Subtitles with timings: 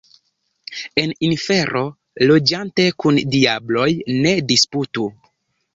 [1.01, 1.83] En infero
[2.33, 3.89] loĝante, kun diabloj
[4.27, 5.11] ne disputu.